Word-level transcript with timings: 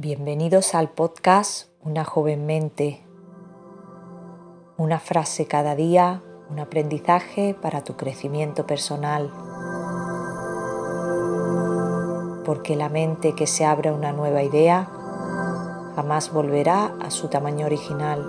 Bienvenidos 0.00 0.76
al 0.76 0.90
podcast 0.90 1.70
Una 1.82 2.04
joven 2.04 2.46
mente. 2.46 3.04
Una 4.76 5.00
frase 5.00 5.46
cada 5.46 5.74
día, 5.74 6.22
un 6.48 6.60
aprendizaje 6.60 7.56
para 7.60 7.82
tu 7.82 7.96
crecimiento 7.96 8.64
personal. 8.64 9.28
Porque 12.44 12.76
la 12.76 12.88
mente 12.88 13.34
que 13.34 13.48
se 13.48 13.64
abra 13.64 13.92
una 13.92 14.12
nueva 14.12 14.44
idea 14.44 14.88
jamás 15.96 16.32
volverá 16.32 16.94
a 17.00 17.10
su 17.10 17.26
tamaño 17.26 17.66
original. 17.66 18.24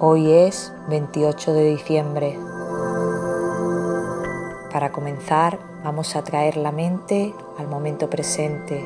Hoy 0.00 0.32
es 0.32 0.72
28 0.88 1.52
de 1.52 1.64
diciembre. 1.66 2.49
Para 4.72 4.92
comenzar, 4.92 5.58
vamos 5.82 6.14
a 6.14 6.22
traer 6.22 6.56
la 6.56 6.70
mente 6.70 7.34
al 7.58 7.66
momento 7.66 8.08
presente. 8.08 8.80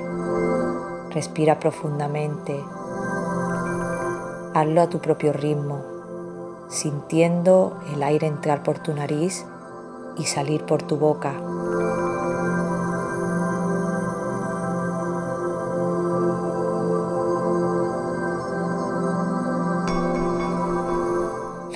Respira 1.10 1.58
profundamente. 1.58 2.58
Hazlo 4.54 4.80
a 4.80 4.88
tu 4.88 5.00
propio 5.00 5.34
ritmo, 5.34 5.82
sintiendo 6.70 7.78
el 7.92 8.02
aire 8.02 8.26
entrar 8.26 8.62
por 8.62 8.78
tu 8.78 8.94
nariz 8.94 9.44
y 10.16 10.24
salir 10.24 10.64
por 10.64 10.82
tu 10.82 10.96
boca. 10.96 11.34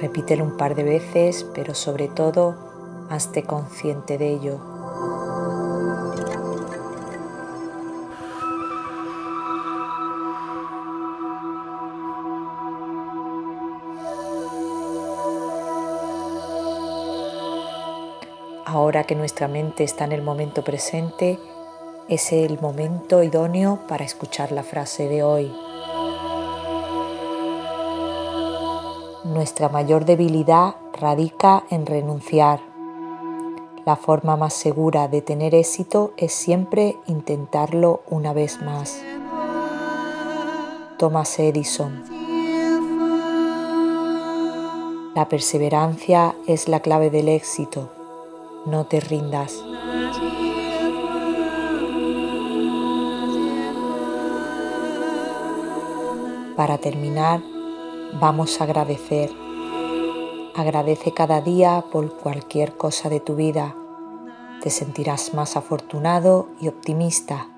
Repítelo 0.00 0.44
un 0.44 0.56
par 0.56 0.74
de 0.74 0.84
veces, 0.84 1.44
pero 1.54 1.74
sobre 1.74 2.08
todo, 2.08 2.67
hazte 3.08 3.42
consciente 3.44 4.18
de 4.18 4.28
ello. 4.28 4.58
Ahora 18.64 19.04
que 19.04 19.14
nuestra 19.14 19.48
mente 19.48 19.82
está 19.82 20.04
en 20.04 20.12
el 20.12 20.22
momento 20.22 20.62
presente, 20.62 21.38
es 22.08 22.32
el 22.32 22.60
momento 22.60 23.22
idóneo 23.22 23.80
para 23.88 24.04
escuchar 24.04 24.52
la 24.52 24.62
frase 24.62 25.08
de 25.08 25.22
hoy. 25.22 25.52
Nuestra 29.24 29.68
mayor 29.68 30.04
debilidad 30.04 30.76
radica 30.92 31.64
en 31.70 31.86
renunciar. 31.86 32.67
La 33.88 33.96
forma 33.96 34.36
más 34.36 34.52
segura 34.52 35.08
de 35.08 35.22
tener 35.22 35.54
éxito 35.54 36.12
es 36.18 36.34
siempre 36.34 36.98
intentarlo 37.06 38.02
una 38.10 38.34
vez 38.34 38.60
más. 38.60 39.02
Thomas 40.98 41.38
Edison. 41.38 42.04
La 45.14 45.26
perseverancia 45.30 46.36
es 46.46 46.68
la 46.68 46.80
clave 46.80 47.08
del 47.08 47.30
éxito. 47.30 47.88
No 48.66 48.84
te 48.84 49.00
rindas. 49.00 49.54
Para 56.56 56.76
terminar, 56.76 57.40
Vamos 58.20 58.60
a 58.60 58.64
agradecer. 58.64 59.30
Agradece 60.54 61.12
cada 61.12 61.40
día 61.40 61.84
por 61.92 62.16
cualquier 62.16 62.76
cosa 62.76 63.08
de 63.08 63.20
tu 63.20 63.36
vida. 63.36 63.74
Te 64.62 64.70
sentirás 64.70 65.34
más 65.34 65.56
afortunado 65.56 66.48
y 66.60 66.68
optimista 66.68 67.48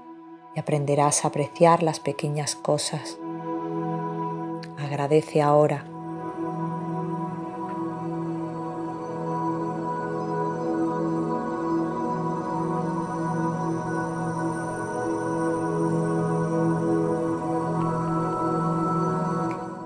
y 0.54 0.60
aprenderás 0.60 1.24
a 1.24 1.28
apreciar 1.28 1.82
las 1.82 2.00
pequeñas 2.00 2.56
cosas. 2.56 3.18
Agradece 4.78 5.40
ahora. 5.40 5.89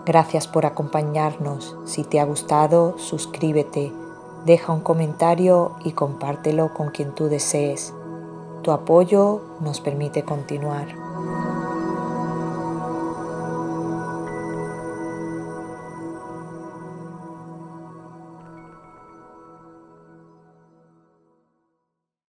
Gracias 0.06 0.47
por 0.47 0.66
acompañarnos. 0.66 1.76
Si 1.87 2.04
te 2.04 2.20
ha 2.20 2.25
gustado, 2.25 2.98
suscríbete, 2.98 3.92
deja 4.44 4.72
un 4.72 4.81
comentario 4.81 5.72
y 5.82 5.92
compártelo 5.92 6.75
con 6.75 6.91
quien 6.91 7.15
tú 7.15 7.28
desees. 7.28 7.94
Tu 8.62 8.70
apoyo 8.70 9.41
nos 9.60 9.81
permite 9.81 10.22
continuar. 10.22 10.88